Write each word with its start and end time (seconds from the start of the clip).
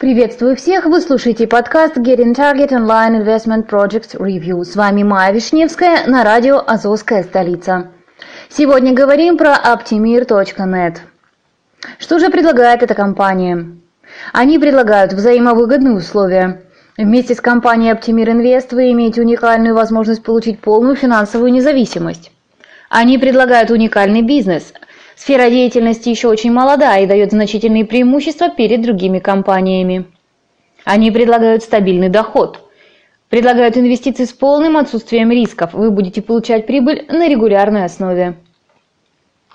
Приветствую 0.00 0.56
всех! 0.56 0.86
Вы 0.86 1.02
слушаете 1.02 1.46
подкаст 1.46 1.98
Getting 1.98 2.34
Target 2.34 2.70
Online 2.70 3.22
Investment 3.22 3.68
Project 3.68 4.16
Review. 4.16 4.64
С 4.64 4.74
вами 4.74 5.02
Майя 5.02 5.30
Вишневская 5.30 6.06
на 6.06 6.24
радио 6.24 6.64
«Азовская 6.66 7.22
столица». 7.22 7.88
Сегодня 8.48 8.94
говорим 8.94 9.36
про 9.36 9.54
Optimir.net. 9.54 11.00
Что 11.98 12.18
же 12.18 12.30
предлагает 12.30 12.82
эта 12.82 12.94
компания? 12.94 13.72
Они 14.32 14.58
предлагают 14.58 15.12
взаимовыгодные 15.12 15.92
условия. 15.92 16.62
Вместе 16.96 17.34
с 17.34 17.42
компанией 17.42 17.92
Optimir 17.92 18.24
Invest 18.24 18.74
вы 18.74 18.92
имеете 18.92 19.20
уникальную 19.20 19.74
возможность 19.74 20.22
получить 20.22 20.60
полную 20.60 20.96
финансовую 20.96 21.52
независимость. 21.52 22.32
Они 22.88 23.18
предлагают 23.18 23.70
уникальный 23.70 24.22
бизнес– 24.22 24.72
Сфера 25.20 25.50
деятельности 25.50 26.08
еще 26.08 26.28
очень 26.28 26.50
молода 26.50 26.96
и 26.96 27.04
дает 27.04 27.32
значительные 27.32 27.84
преимущества 27.84 28.48
перед 28.48 28.80
другими 28.80 29.18
компаниями. 29.18 30.06
Они 30.86 31.10
предлагают 31.10 31.62
стабильный 31.62 32.08
доход. 32.08 32.60
Предлагают 33.28 33.76
инвестиции 33.76 34.24
с 34.24 34.32
полным 34.32 34.78
отсутствием 34.78 35.30
рисков. 35.30 35.74
Вы 35.74 35.90
будете 35.90 36.22
получать 36.22 36.66
прибыль 36.66 37.04
на 37.10 37.28
регулярной 37.28 37.84
основе. 37.84 38.38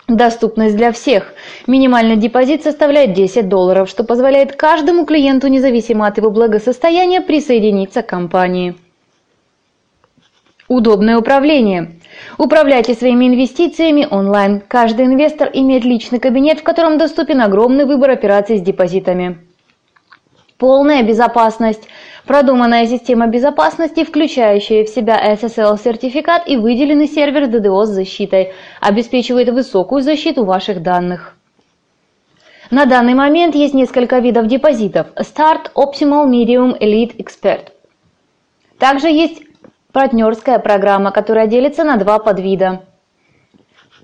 Доступность 0.07 0.77
для 0.77 0.91
всех. 0.91 1.33
Минимальный 1.65 2.15
депозит 2.15 2.61
составляет 2.61 3.13
10 3.13 3.49
долларов, 3.49 3.89
что 3.89 4.03
позволяет 4.03 4.55
каждому 4.55 5.03
клиенту, 5.03 5.47
независимо 5.47 6.05
от 6.05 6.19
его 6.19 6.29
благосостояния, 6.29 7.21
присоединиться 7.21 8.03
к 8.03 8.07
компании. 8.07 8.75
Удобное 10.67 11.17
управление. 11.17 11.94
Управляйте 12.37 12.93
своими 12.93 13.27
инвестициями 13.27 14.07
онлайн. 14.09 14.61
Каждый 14.67 15.05
инвестор 15.05 15.49
имеет 15.53 15.85
личный 15.85 16.19
кабинет, 16.19 16.59
в 16.59 16.63
котором 16.63 16.97
доступен 16.97 17.41
огромный 17.41 17.85
выбор 17.85 18.09
операций 18.09 18.57
с 18.57 18.61
депозитами. 18.61 19.39
Полная 20.57 21.03
безопасность. 21.03 21.87
Продуманная 22.25 22.87
система 22.87 23.27
безопасности, 23.27 24.03
включающая 24.03 24.83
в 24.83 24.89
себя 24.89 25.33
SSL-сертификат 25.33 26.47
и 26.47 26.57
выделенный 26.57 27.07
сервер 27.07 27.43
DDoS 27.43 27.85
с 27.85 27.89
защитой, 27.89 28.53
обеспечивает 28.81 29.49
высокую 29.49 30.01
защиту 30.01 30.43
ваших 30.43 30.81
данных. 30.81 31.37
На 32.71 32.85
данный 32.85 33.13
момент 33.13 33.53
есть 33.55 33.75
несколько 33.75 34.19
видов 34.19 34.47
депозитов. 34.47 35.07
Start, 35.17 35.71
Optimal, 35.75 36.27
Medium, 36.27 36.77
Elite, 36.79 37.15
Expert. 37.17 37.67
Также 38.79 39.07
есть 39.07 39.43
партнерская 39.95 40.59
программа, 40.59 41.11
которая 41.11 41.47
делится 41.47 41.85
на 41.85 41.95
два 41.95 42.19
подвида. 42.19 42.81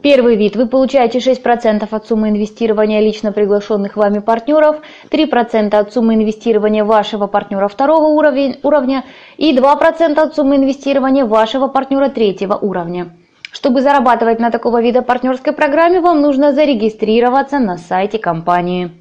Первый 0.02 0.38
вид– 0.38 0.56
вы 0.56 0.68
получаете 0.68 1.18
6% 1.18 1.86
от 1.92 2.08
суммы 2.08 2.30
инвестирования 2.30 3.02
лично 3.02 3.34
приглашенных 3.34 3.98
вами 3.98 4.20
партнеров, 4.20 4.78
3% 5.10 5.76
от 5.76 5.94
суммы 5.94 6.16
инвестирования 6.16 6.86
вашего 6.86 7.28
партнера 7.28 7.68
второго 7.68 8.06
уровня 8.06 9.04
и 9.36 9.54
2% 9.54 10.18
от 10.18 10.34
суммы 10.34 10.56
инвестирования 10.56 11.26
вашего 11.26 11.68
партнера 11.68 12.08
третьего 12.08 12.56
уровня. 12.56 13.10
Чтобы 13.52 13.82
зарабатывать 13.82 14.40
на 14.40 14.50
такого 14.50 14.82
вида 14.82 15.02
партнерской 15.02 15.52
программе, 15.52 16.00
вам 16.00 16.22
нужно 16.22 16.54
зарегистрироваться 16.54 17.60
на 17.60 17.78
сайте 17.78 18.18
компании. 18.18 19.01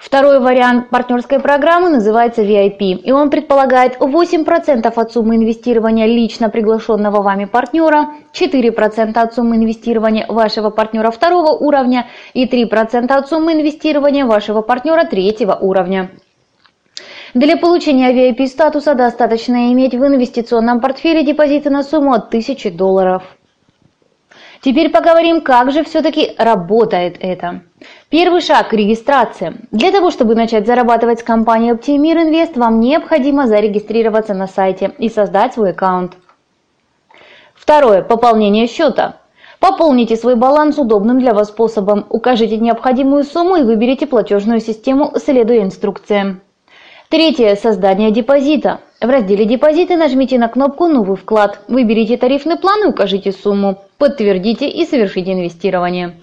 Второй 0.00 0.40
вариант 0.40 0.88
партнерской 0.88 1.40
программы 1.40 1.90
называется 1.90 2.40
VIP, 2.40 2.78
и 2.78 3.12
он 3.12 3.28
предполагает 3.28 3.98
8% 3.98 4.86
от 4.86 5.12
суммы 5.12 5.36
инвестирования 5.36 6.06
лично 6.06 6.48
приглашенного 6.48 7.20
вами 7.20 7.44
партнера, 7.44 8.08
4% 8.32 9.18
от 9.18 9.34
суммы 9.34 9.56
инвестирования 9.56 10.26
вашего 10.26 10.70
партнера 10.70 11.10
второго 11.10 11.50
уровня 11.50 12.06
и 12.32 12.46
3% 12.46 13.12
от 13.12 13.28
суммы 13.28 13.52
инвестирования 13.52 14.24
вашего 14.24 14.62
партнера 14.62 15.04
третьего 15.04 15.52
уровня. 15.52 16.10
Для 17.34 17.58
получения 17.58 18.10
VIP 18.10 18.46
статуса 18.46 18.94
достаточно 18.94 19.70
иметь 19.74 19.92
в 19.92 20.02
инвестиционном 20.02 20.80
портфеле 20.80 21.24
депозиты 21.24 21.68
на 21.68 21.82
сумму 21.82 22.14
от 22.14 22.28
1000 22.28 22.70
долларов. 22.70 23.22
Теперь 24.62 24.90
поговорим, 24.90 25.42
как 25.42 25.72
же 25.72 25.84
все-таки 25.84 26.32
работает 26.38 27.16
это. 27.20 27.62
Первый 28.10 28.40
шаг– 28.40 28.72
регистрация. 28.74 29.54
Для 29.70 29.92
того, 29.92 30.10
чтобы 30.10 30.34
начать 30.34 30.66
зарабатывать 30.66 31.20
с 31.20 31.22
компанией 31.22 31.74
Optimir 31.74 32.16
Invest, 32.16 32.58
вам 32.58 32.80
необходимо 32.80 33.46
зарегистрироваться 33.46 34.34
на 34.34 34.48
сайте 34.48 34.92
и 34.98 35.08
создать 35.08 35.54
свой 35.54 35.70
аккаунт. 35.70 36.14
Второе– 37.54 38.02
пополнение 38.08 38.66
счета. 38.66 39.18
Пополните 39.60 40.16
свой 40.16 40.34
баланс 40.34 40.76
удобным 40.76 41.20
для 41.20 41.34
вас 41.34 41.50
способом, 41.50 42.04
укажите 42.08 42.56
необходимую 42.56 43.22
сумму 43.22 43.54
и 43.54 43.62
выберите 43.62 44.08
платежную 44.08 44.58
систему, 44.58 45.12
следуя 45.14 45.62
инструкциям. 45.62 46.40
Третье– 47.10 47.54
создание 47.62 48.10
депозита. 48.10 48.80
В 49.00 49.08
разделе 49.08 49.44
«Депозиты» 49.44 49.96
нажмите 49.96 50.36
на 50.36 50.48
кнопку 50.48 50.88
«Новый 50.88 51.16
вклад», 51.16 51.60
выберите 51.68 52.16
тарифный 52.16 52.56
план 52.56 52.82
и 52.82 52.88
укажите 52.88 53.30
сумму, 53.30 53.84
подтвердите 53.98 54.68
и 54.68 54.84
совершите 54.84 55.32
инвестирование. 55.32 56.16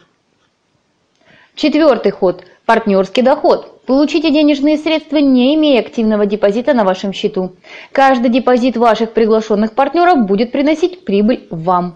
Четвертый 1.58 2.12
ход– 2.12 2.44
партнерский 2.68 3.24
доход. 3.24 3.82
Получите 3.88 4.30
денежные 4.30 4.78
средства, 4.78 5.18
не 5.18 5.56
имея 5.56 5.80
активного 5.80 6.28
депозита 6.28 6.76
на 6.76 6.84
вашем 6.84 7.14
счету. 7.14 7.54
Каждый 7.92 8.30
депозит 8.30 8.78
ваших 8.78 9.14
приглашенных 9.14 9.74
партнеров 9.74 10.28
будет 10.28 10.52
приносить 10.52 11.04
прибыль 11.04 11.48
вам. 11.50 11.96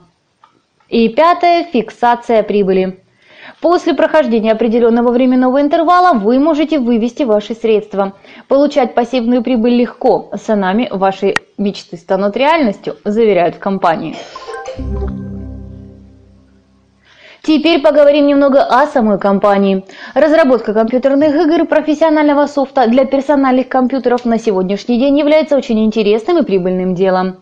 И 0.89 1.07
пятое– 1.09 1.63
фиксация 1.71 2.41
прибыли. 2.41 3.01
После 3.61 3.93
прохождения 3.93 4.51
определенного 4.51 5.11
временного 5.11 5.61
интервала 5.61 6.17
вы 6.17 6.39
можете 6.39 6.79
вывести 6.79 7.21
ваши 7.21 7.53
средства. 7.53 8.13
Получать 8.47 8.95
пассивную 8.95 9.43
прибыль 9.43 9.75
легко. 9.75 10.31
С 10.33 10.55
нами 10.55 10.87
ваши 10.89 11.35
мечты 11.59 11.97
станут 11.97 12.35
реальностью, 12.35 12.97
заверяют 13.05 13.57
в 13.57 13.59
компании. 13.59 14.15
Теперь 17.43 17.81
поговорим 17.81 18.27
немного 18.27 18.63
о 18.63 18.85
самой 18.85 19.17
компании. 19.17 19.83
Разработка 20.13 20.75
компьютерных 20.75 21.33
игр 21.33 21.63
и 21.63 21.65
профессионального 21.65 22.45
софта 22.45 22.85
для 22.85 23.05
персональных 23.05 23.67
компьютеров 23.67 24.25
на 24.25 24.37
сегодняшний 24.37 24.99
день 24.99 25.17
является 25.17 25.57
очень 25.57 25.83
интересным 25.83 26.37
и 26.37 26.45
прибыльным 26.45 26.93
делом. 26.93 27.37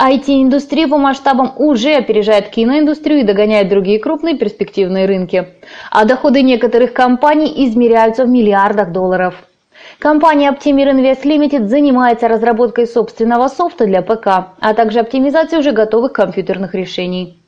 IT-индустрия 0.00 0.88
по 0.88 0.96
масштабам 0.96 1.52
уже 1.56 1.96
опережает 1.96 2.48
киноиндустрию 2.48 3.20
и 3.20 3.24
догоняет 3.24 3.68
другие 3.68 3.98
крупные 3.98 4.38
перспективные 4.38 5.04
рынки. 5.04 5.46
А 5.90 6.06
доходы 6.06 6.40
некоторых 6.40 6.94
компаний 6.94 7.52
измеряются 7.66 8.24
в 8.24 8.28
миллиардах 8.28 8.90
долларов. 8.90 9.34
Компания 9.98 10.50
Optimir 10.50 10.90
Invest 10.94 11.24
Limited 11.24 11.66
занимается 11.66 12.26
разработкой 12.26 12.86
собственного 12.86 13.48
софта 13.48 13.84
для 13.84 14.00
ПК, 14.00 14.54
а 14.60 14.72
также 14.74 15.00
оптимизацией 15.00 15.60
уже 15.60 15.72
готовых 15.72 16.14
компьютерных 16.14 16.74
решений. 16.74 17.41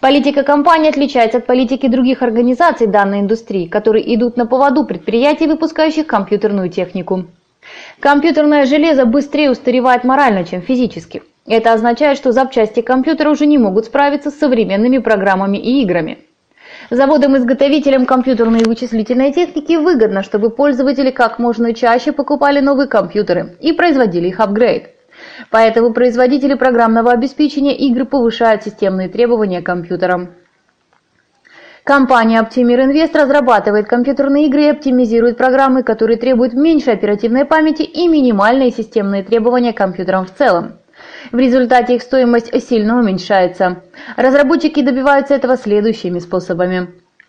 Политика 0.00 0.42
компании 0.42 0.90
отличается 0.90 1.38
от 1.38 1.46
политики 1.46 1.88
других 1.88 2.22
организаций 2.22 2.86
данной 2.86 3.20
индустрии, 3.20 3.66
которые 3.66 4.14
идут 4.14 4.36
на 4.36 4.46
поводу 4.46 4.84
предприятий, 4.84 5.46
выпускающих 5.46 6.06
компьютерную 6.06 6.68
технику. 6.68 7.26
Компьютерное 8.00 8.66
железо 8.66 9.06
быстрее 9.06 9.50
устаревает 9.50 10.04
морально, 10.04 10.44
чем 10.44 10.62
физически. 10.62 11.22
Это 11.46 11.72
означает, 11.72 12.18
что 12.18 12.32
запчасти 12.32 12.80
компьютера 12.80 13.30
уже 13.30 13.46
не 13.46 13.58
могут 13.58 13.86
справиться 13.86 14.30
с 14.30 14.38
современными 14.38 14.98
программами 14.98 15.58
и 15.58 15.82
играми. 15.82 16.18
Заводам-изготовителям 16.90 18.06
компьютерной 18.06 18.60
и 18.60 18.68
вычислительной 18.68 19.32
техники 19.32 19.76
выгодно, 19.76 20.22
чтобы 20.22 20.50
пользователи 20.50 21.10
как 21.10 21.38
можно 21.38 21.74
чаще 21.74 22.12
покупали 22.12 22.60
новые 22.60 22.88
компьютеры 22.88 23.56
и 23.60 23.72
производили 23.72 24.28
их 24.28 24.40
апгрейд. 24.40 24.90
Поэтому 25.50 25.92
производители 25.92 26.54
программного 26.54 27.12
обеспечения 27.12 27.76
игр 27.76 28.04
повышают 28.06 28.62
системные 28.62 29.08
требования 29.08 29.60
к 29.60 29.66
компьютерам. 29.66 30.30
Компания 31.84 32.40
Optimir 32.40 32.84
Invest 32.84 33.16
разрабатывает 33.16 33.86
компьютерные 33.86 34.46
игры 34.46 34.64
и 34.64 34.70
оптимизирует 34.70 35.36
программы, 35.36 35.84
которые 35.84 36.18
требуют 36.18 36.52
меньше 36.52 36.90
оперативной 36.90 37.44
памяти 37.44 37.82
и 37.82 38.08
минимальные 38.08 38.72
системные 38.72 39.22
требования 39.22 39.72
к 39.72 39.76
компьютерам 39.76 40.26
в 40.26 40.34
целом. 40.34 40.78
В 41.30 41.38
результате 41.38 41.94
их 41.94 42.02
стоимость 42.02 42.52
сильно 42.68 42.98
уменьшается. 42.98 43.82
Разработчики 44.16 44.82
добиваются 44.82 45.34
этого 45.34 45.56
следующими 45.56 46.18
способами. 46.18 46.88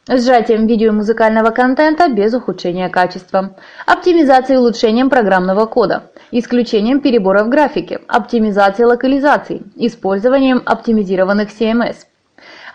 Сжатием 0.09 0.68
видео 0.68 0.88
и 0.88 0.92
музыкального 0.92 1.51
контента 1.51 2.09
без 2.09 2.33
ухудшения 2.33 2.89
качества. 2.89 3.56
Оптимизацией 3.86 4.57
и 4.57 4.59
улучшением 4.59 5.09
программного 5.09 5.65
кода. 5.65 6.12
Исключением 6.31 7.01
переборов 7.01 7.50
графики. 7.50 8.00
Оптимизацией 8.07 8.88
локализаций. 8.88 9.63
Использованием 9.75 10.62
оптимизированных 10.65 11.50
CMS 11.50 12.07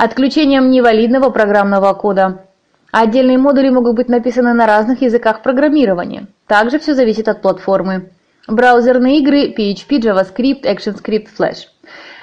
отключением 0.03 0.71
невалидного 0.71 1.31
программного 1.31 1.93
кода. 1.95 2.45
Отдельные 2.91 3.39
модули 3.39 3.71
могут 3.71 3.95
быть 3.95 4.09
написаны 4.09 4.53
на 4.53 4.67
разных 4.67 5.01
языках 5.01 5.43
программирования. 5.43 6.27
Также 6.49 6.81
все 6.81 6.95
зависит 6.95 7.29
от 7.29 7.41
платформы. 7.41 8.11
Браузерные 8.49 9.21
игры 9.21 9.55
PHP, 9.57 10.01
JavaScript, 10.01 10.65
ActionScript, 10.65 11.29
Flash. 11.39 11.69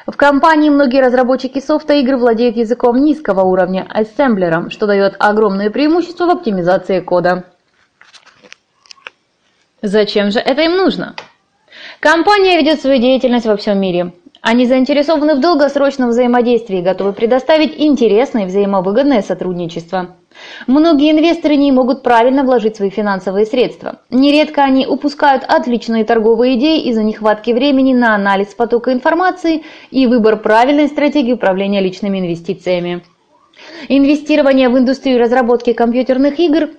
В 0.09 0.17
компании 0.17 0.69
многие 0.69 1.01
разработчики 1.01 1.59
софта 1.59 1.93
игр 1.93 2.15
владеют 2.15 2.57
языком 2.57 2.97
низкого 2.97 3.41
уровня, 3.41 3.85
ассемблером, 3.87 4.71
что 4.71 4.87
дает 4.87 5.15
огромное 5.19 5.69
преимущество 5.69 6.25
в 6.25 6.31
оптимизации 6.31 6.99
кода. 6.99 7.43
Зачем 9.83 10.31
же 10.31 10.39
это 10.39 10.63
им 10.63 10.77
нужно? 10.77 11.15
Компания 11.99 12.57
ведет 12.57 12.81
свою 12.81 12.99
деятельность 12.99 13.45
во 13.45 13.55
всем 13.55 13.79
мире. 13.79 14.13
Они 14.41 14.65
заинтересованы 14.65 15.35
в 15.35 15.41
долгосрочном 15.41 16.09
взаимодействии 16.09 16.79
и 16.79 16.83
готовы 16.83 17.13
предоставить 17.13 17.75
интересное 17.79 18.45
и 18.45 18.47
взаимовыгодное 18.47 19.21
сотрудничество. 19.21 20.15
Многие 20.67 21.11
инвесторы 21.11 21.55
не 21.55 21.71
могут 21.71 22.03
правильно 22.03 22.43
вложить 22.43 22.75
свои 22.75 22.89
финансовые 22.89 23.45
средства. 23.45 23.99
Нередко 24.09 24.63
они 24.63 24.85
упускают 24.87 25.43
отличные 25.47 26.05
торговые 26.05 26.57
идеи 26.57 26.81
из-за 26.89 27.03
нехватки 27.03 27.51
времени 27.51 27.93
на 27.93 28.15
анализ 28.15 28.53
потока 28.53 28.93
информации 28.93 29.63
и 29.91 30.07
выбор 30.07 30.37
правильной 30.37 30.87
стратегии 30.87 31.33
управления 31.33 31.81
личными 31.81 32.19
инвестициями. 32.19 33.03
Инвестирование 33.87 34.69
в 34.69 34.77
индустрию 34.77 35.19
разработки 35.19 35.73
компьютерных 35.73 36.39
игр 36.39 36.69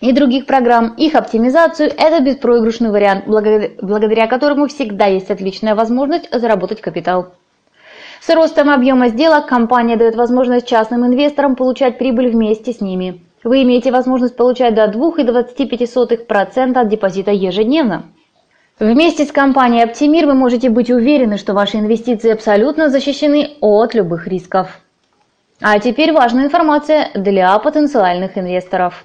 и 0.00 0.12
других 0.12 0.46
программ, 0.46 0.94
их 0.96 1.14
оптимизацию– 1.14 1.90
это 1.96 2.22
беспроигрышный 2.22 2.90
вариант, 2.90 3.24
благодаря 3.26 4.26
которому 4.26 4.66
всегда 4.68 5.06
есть 5.06 5.30
отличная 5.30 5.74
возможность 5.74 6.28
заработать 6.30 6.80
капитал. 6.80 7.34
С 8.20 8.34
ростом 8.34 8.70
объема 8.70 9.08
сделок 9.08 9.46
компания 9.46 9.96
дает 9.96 10.16
возможность 10.16 10.66
частным 10.66 11.06
инвесторам 11.06 11.56
получать 11.56 11.98
прибыль 11.98 12.30
вместе 12.30 12.72
с 12.72 12.80
ними. 12.80 13.22
Вы 13.44 13.62
имеете 13.62 13.92
возможность 13.92 14.36
получать 14.36 14.74
до 14.74 14.86
2,25% 14.86 16.76
от 16.76 16.88
депозита 16.88 17.30
ежедневно. 17.30 18.06
Вместе 18.78 19.24
с 19.24 19.32
компанией 19.32 19.84
Optimir 19.84 20.26
вы 20.26 20.34
можете 20.34 20.68
быть 20.68 20.90
уверены, 20.90 21.38
что 21.38 21.54
ваши 21.54 21.78
инвестиции 21.78 22.30
абсолютно 22.30 22.90
защищены 22.90 23.56
от 23.60 23.94
любых 23.94 24.26
рисков. 24.26 24.80
А 25.62 25.78
теперь 25.78 26.12
важная 26.12 26.44
информация 26.44 27.10
для 27.14 27.58
потенциальных 27.58 28.36
инвесторов. 28.36 29.04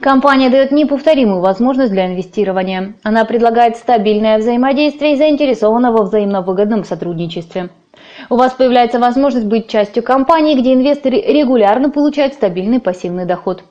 Компания 0.00 0.48
дает 0.48 0.72
неповторимую 0.72 1.42
возможность 1.42 1.92
для 1.92 2.06
инвестирования. 2.06 2.94
Она 3.02 3.26
предлагает 3.26 3.76
стабильное 3.76 4.38
взаимодействие 4.38 5.12
и 5.12 5.16
заинтересована 5.16 5.92
во 5.92 6.04
взаимно 6.04 6.42
сотрудничестве. 6.84 7.68
У 8.30 8.36
вас 8.36 8.54
появляется 8.54 8.98
возможность 8.98 9.46
быть 9.46 9.68
частью 9.68 10.02
компании, 10.02 10.58
где 10.58 10.72
инвесторы 10.72 11.20
регулярно 11.20 11.90
получают 11.90 12.32
стабильный 12.32 12.80
пассивный 12.80 13.26
доход. 13.26 13.62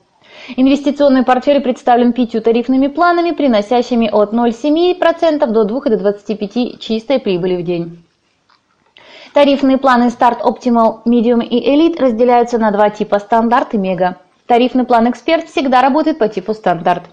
Инвестиционный 0.56 1.24
портфель 1.24 1.60
представлен 1.60 2.12
пятью 2.12 2.40
тарифными 2.40 2.86
планами, 2.86 3.32
приносящими 3.32 4.08
от 4.08 4.32
0,7% 4.32 5.46
до 5.46 5.66
2,25% 5.66 6.78
чистой 6.78 7.18
прибыли 7.18 7.56
в 7.56 7.64
день. 7.64 8.04
Тарифные 9.34 9.78
планы 9.78 10.10
Start 10.10 10.42
Optimal, 10.42 11.02
Medium 11.06 11.44
и 11.44 11.58
Elite 11.70 12.00
разделяются 12.00 12.58
на 12.58 12.70
два 12.70 12.90
типа– 12.90 13.18
стандарт 13.20 13.74
и 13.74 13.78
мега. 13.78 14.16
Тарифный 14.50 14.82
план 14.82 15.08
«Эксперт» 15.08 15.46
всегда 15.48 15.80
работает 15.80 16.18
по 16.18 16.26
типу 16.26 16.54
«Стандарт». 16.54 17.04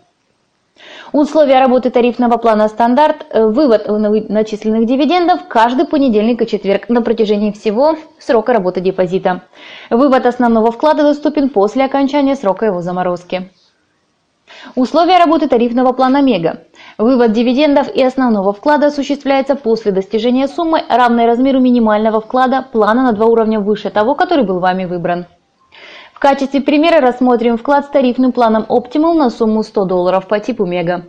Условия 1.12 1.60
работы 1.60 1.92
тарифного 1.92 2.38
плана 2.38 2.68
«Стандарт»– 2.68 3.28
вывод 3.32 3.88
начисленных 3.88 4.88
дивидендов 4.88 5.42
каждый 5.48 5.86
понедельник 5.86 6.42
и 6.42 6.48
четверг 6.48 6.90
на 6.90 7.04
протяжении 7.04 7.52
всего 7.52 7.96
срока 8.18 8.54
работы 8.54 8.82
депозита. 8.82 9.44
Вывод 9.92 10.26
основного 10.26 10.72
вклада 10.72 11.04
доступен 11.04 11.50
после 11.50 11.86
окончания 11.86 12.36
срока 12.36 12.66
его 12.66 12.82
заморозки. 12.82 13.52
Условия 14.74 15.20
работы 15.20 15.48
тарифного 15.48 15.92
плана 15.92 16.24
«Мега». 16.24 16.64
Вывод 16.98 17.34
дивидендов 17.34 17.88
и 17.94 18.02
основного 18.02 18.52
вклада 18.52 18.88
осуществляется 18.88 19.56
после 19.56 19.92
достижения 19.92 20.48
суммы, 20.48 20.82
равной 20.90 21.28
размеру 21.28 21.60
минимального 21.60 22.20
вклада 22.20 22.66
плана 22.72 23.04
на 23.04 23.12
два 23.12 23.28
уровня 23.28 23.60
выше 23.60 23.92
того, 23.92 24.16
который 24.16 24.44
был 24.44 24.58
вами 24.60 24.86
выбран. 24.86 25.28
В 26.18 26.20
качестве 26.20 26.62
примера 26.62 27.00
рассмотрим 27.00 27.60
вклад 27.60 27.86
с 27.86 27.90
тарифным 27.90 28.32
планом 28.32 28.66
Optimal 28.70 29.14
на 29.14 29.30
сумму 29.30 29.62
100 29.62 29.86
долларов 29.86 30.28
по 30.28 30.40
типу 30.40 30.66
Мега. 30.66 31.06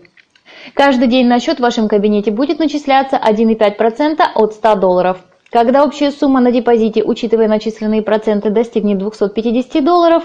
Каждый 0.74 1.08
день 1.08 1.26
на 1.26 1.40
счет 1.40 1.56
в 1.56 1.62
вашем 1.62 1.88
кабинете 1.88 2.30
будет 2.30 2.58
начисляться 2.58 3.16
1,5% 3.16 4.20
от 4.34 4.52
100 4.52 4.74
долларов. 4.74 5.16
Когда 5.50 5.82
общая 5.84 6.10
сумма 6.10 6.40
на 6.40 6.52
депозите, 6.52 7.02
учитывая 7.02 7.48
начисленные 7.48 8.02
проценты, 8.02 8.50
достигнет 8.50 8.98
250 8.98 9.82
долларов, 9.82 10.24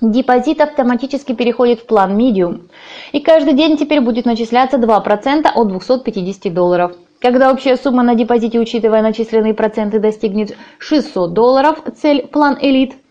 депозит 0.00 0.62
автоматически 0.62 1.34
переходит 1.34 1.80
в 1.80 1.84
план 1.84 2.16
Medium. 2.16 2.62
И 3.12 3.20
каждый 3.20 3.52
день 3.52 3.76
теперь 3.76 4.00
будет 4.00 4.24
начисляться 4.24 4.78
2% 4.78 5.48
от 5.54 5.68
250 5.68 6.54
долларов. 6.54 6.92
Когда 7.20 7.52
общая 7.52 7.76
сумма 7.76 8.02
на 8.02 8.14
депозите, 8.14 8.58
учитывая 8.58 9.02
начисленные 9.02 9.52
проценты, 9.52 9.98
достигнет 9.98 10.56
600 10.78 11.34
долларов, 11.34 11.82
цель 11.94 12.26
план 12.26 12.56
Elite– 12.58 12.94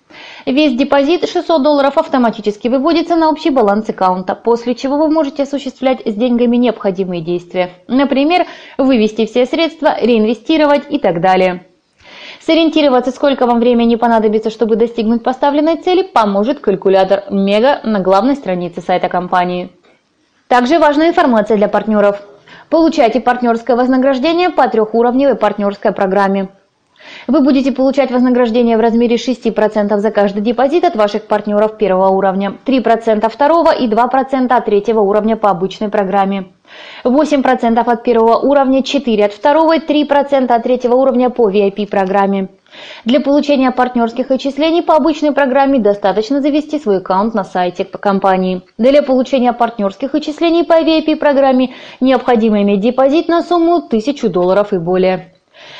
Весь 0.45 0.77
депозит 0.77 1.27
600 1.29 1.61
долларов 1.61 1.97
автоматически 1.97 2.67
выводится 2.67 3.15
на 3.15 3.29
общий 3.29 3.49
баланс 3.49 3.89
аккаунта, 3.89 4.35
после 4.35 4.75
чего 4.75 4.97
вы 4.97 5.09
можете 5.09 5.43
осуществлять 5.43 6.01
с 6.05 6.13
деньгами 6.13 6.55
необходимые 6.55 7.21
действия. 7.21 7.71
Например, 7.87 8.45
вывести 8.77 9.25
все 9.25 9.45
средства, 9.45 9.97
реинвестировать 9.99 10.83
и 10.89 10.99
так 10.99 11.19
далее. 11.21 11.65
Сориентироваться, 12.39 13.11
сколько 13.11 13.45
вам 13.45 13.59
времени 13.59 13.95
понадобится, 13.95 14.49
чтобы 14.49 14.77
достигнуть 14.77 15.21
поставленной 15.21 15.75
цели, 15.77 16.03
поможет 16.03 16.59
калькулятор 16.59 17.25
Мега 17.29 17.81
на 17.83 17.99
главной 17.99 18.35
странице 18.35 18.79
сайта 18.79 19.09
компании. 19.09 19.69
Также 20.47 20.79
важная 20.79 21.09
информация 21.09 21.57
для 21.57 21.67
партнеров. 21.67 22.21
Получайте 22.69 23.19
партнерское 23.19 23.75
вознаграждение 23.75 24.49
по 24.49 24.65
трехуровневой 24.69 25.35
партнерской 25.35 25.91
программе. 25.91 26.47
Вы 27.25 27.41
будете 27.41 27.71
получать 27.71 28.11
вознаграждение 28.11 28.77
в 28.77 28.81
размере 28.81 29.15
6% 29.15 29.97
за 29.97 30.11
каждый 30.11 30.41
депозит 30.41 30.83
от 30.83 30.95
ваших 30.95 31.23
партнеров 31.23 31.77
первого 31.77 32.09
уровня, 32.09 32.57
3% 32.65 33.27
второго 33.29 33.71
и 33.71 33.87
2% 33.87 34.47
от 34.49 34.65
третьего 34.65 35.01
уровня 35.01 35.35
по 35.35 35.49
обычной 35.49 35.89
программе. 35.89 36.45
8% 37.03 37.79
от 37.79 38.03
первого 38.03 38.37
уровня, 38.37 38.81
4% 38.81 39.25
от 39.25 39.33
второго 39.33 39.77
и 39.77 39.79
3% 39.79 40.51
от 40.51 40.63
третьего 40.63 40.95
уровня 40.95 41.29
по 41.29 41.49
VIP-программе. 41.49 42.49
Для 43.05 43.19
получения 43.19 43.71
партнерских 43.71 44.29
отчислений 44.29 44.83
по 44.83 44.95
обычной 44.95 45.31
программе 45.31 45.79
достаточно 45.79 46.41
завести 46.41 46.79
свой 46.79 46.97
аккаунт 46.97 47.33
на 47.33 47.43
сайте 47.43 47.85
компании. 47.85 48.61
Для 48.77 49.01
получения 49.01 49.53
партнерских 49.53 50.13
отчислений 50.13 50.63
по 50.63 50.81
VIP-программе 50.81 51.73
необходимо 52.01 52.61
иметь 52.61 52.81
депозит 52.81 53.29
на 53.29 53.41
сумму 53.41 53.77
1000 53.77 54.29
долларов 54.29 54.73
и 54.73 54.77
более. 54.77 55.36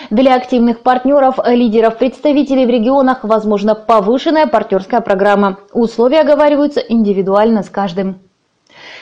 Для 0.09 0.35
активных 0.35 0.81
партнеров, 0.81 1.39
лидеров, 1.45 1.97
представителей 1.97 2.65
в 2.65 2.69
регионах 2.69 3.23
возможна 3.23 3.75
повышенная 3.75 4.47
партнерская 4.47 5.01
программа. 5.01 5.59
Условия 5.73 6.21
оговариваются 6.21 6.79
индивидуально 6.79 7.63
с 7.63 7.69
каждым. 7.69 8.19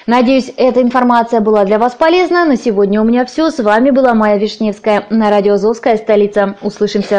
Надеюсь, 0.07 0.51
эта 0.55 0.81
информация 0.81 1.41
была 1.41 1.65
для 1.65 1.79
вас 1.79 1.93
полезна. 1.93 2.45
На 2.45 2.57
сегодня 2.57 3.01
у 3.01 3.03
меня 3.03 3.25
все. 3.25 3.49
С 3.49 3.59
вами 3.59 3.89
была 3.89 4.13
Майя 4.13 4.37
Вишневская 4.37 5.05
на 5.09 5.29
радио 5.29 5.53
«Азовская 5.53 5.97
столица». 5.97 6.55
Услышимся. 6.61 7.13